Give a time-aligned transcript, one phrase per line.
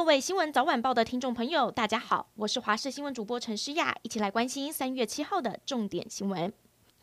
[0.00, 6.50] 各位新闻早晚报的听众朋友，大家好，我是华视新闻主播陈诗雅，一起来关心三月七号的重点新闻。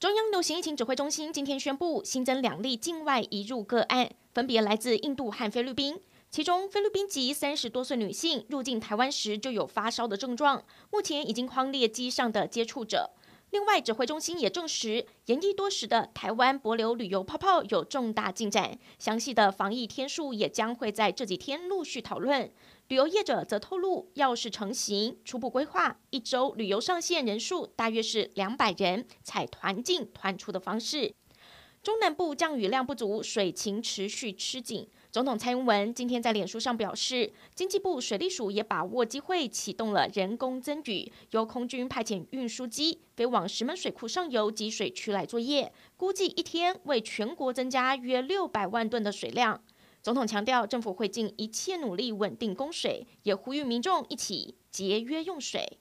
[0.00, 6.00] 中央流行疫情指挥中心今天宣布新增两例境外移入个案，分别来自印度和菲律宾。
[6.30, 13.10] 其中，菲律宾籍三十多岁女性入境台湾时就有发烧的症状，目前已经匡列机上的接触者。
[13.50, 22.50] 另外，指挥中心也证实，延役多时的台湾博流旅游泡泡有重大进展，详细的防疫天数也将会在这几天陆续讨论。
[22.88, 31.14] 旅游业者则透露，要是成型，初步规划一周旅游上线人数大约是两百人，采团进团出的方式。
[31.86, 34.88] 中南部降雨量不足，水情持续吃紧。
[35.12, 49.62] 总统蔡英文今天在脸书上表示，经济部水利署也把握机会启动了人工增雨，由空军派遣运输机飞往石门水库上游集水区来作业，估计一天为全国增加约六百万吨的水量。
[50.02, 55.78] 总统强调，政府会尽一切努力稳定供水，也呼吁民众一起节约用水。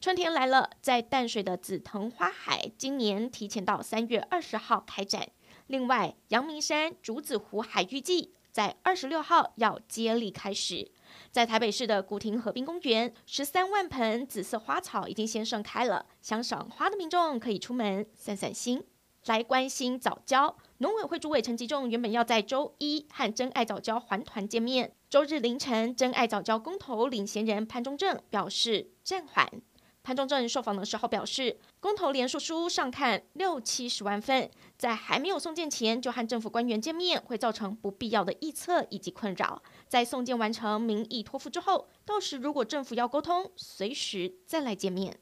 [0.00, 5.28] 春天来了，在淡水的紫藤花海今年提前到三月二十号开展。
[5.66, 10.92] 另外，阳明山竹子湖海芋季在二十六号要接力开始。
[11.32, 18.84] 在台北市的古亭河滨公园，十三万盆紫色花草已经先盛开了，想赏花的民众可以出门散散心。
[19.26, 29.60] 来关心早教，农委会主委陈吉仲原本要在周一和真爱早教环团见面，周日凌晨真爱早教公投领衔人潘忠正表示暂缓。
[30.08, 39.62] 潘忠政受访的时候表示，公投连署书上看六七十万份，在还没有送件前就和政府官员见面，会造成不必要的臆测以及困扰。
[39.86, 45.18] 在送件完成民意托付之后，到时如果政府要沟通，随时再来见面。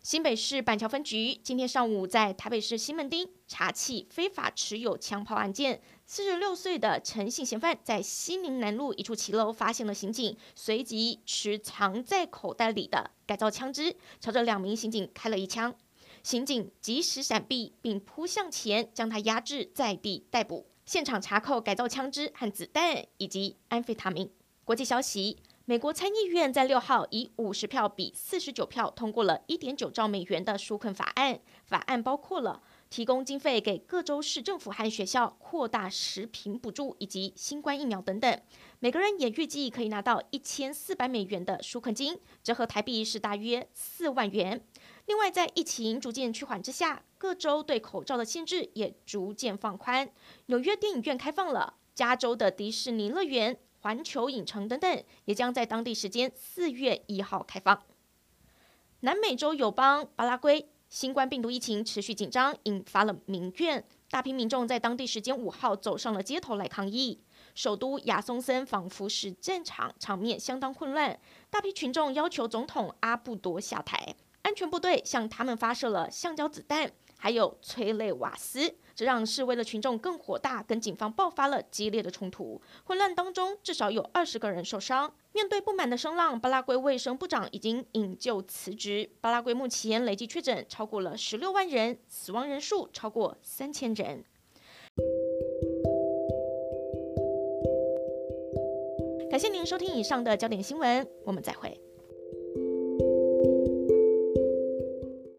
[0.00, 5.80] 新北市板桥分局今天上午在台北市西门町查起非法持有枪炮案件，
[6.14, 15.74] 四十六岁的陈姓嫌犯在西宁南路一处骑楼发现了刑警，随即持藏在口袋里的改造枪支，朝着两名刑警开了一枪，
[16.22, 24.30] 刑警及时闪避并扑向前将他压制在地逮捕，现场查扣改造枪支和子弹以及安非他命。
[24.64, 25.38] 国际消息。
[25.64, 32.60] 美国参议院在六号以五十票比四十九票通过了一点九兆美元的纾困法案，法案包括了
[32.92, 38.40] 提供经费给各州市政府和学校，扩大食品补助以及新冠疫苗等等。
[38.80, 44.62] 每个人也预计可以拿到一千四百美元的纾困金，折合台币是大约四万元。
[45.06, 50.12] 另外，在疫情逐渐趋缓之下，各州对口罩的限制也逐渐放宽。
[50.46, 53.58] 纽约电影院开放了，加州的迪士尼乐园。
[53.80, 57.82] 环球影城等等，也将在当地时间四月一号开放。
[59.00, 67.18] 南美洲友邦巴拉圭新冠病毒疫情持续紧张，引发了民怨，大批民众在当地时间五号走上了街头来抗议。
[67.54, 76.92] 首都亚松森仿佛是战场，场面相当混乱，大批群众要求总统阿布多下台，安全部队向他们发射了橡胶子弹。
[77.22, 82.60] 还有催泪瓦斯，这让示威的群众更火大，跟警方爆发了激烈的冲突。
[82.82, 85.14] 混乱当中，至少有二十个人受伤。
[85.30, 89.08] 面对不满的声浪，巴拉圭卫生部长已经引咎辞职。
[89.20, 94.24] 巴拉圭目前累计确诊超过了十六万人，死亡人数超过三千人。
[99.30, 101.80] 感谢您收听以上的焦点新闻，我们再会。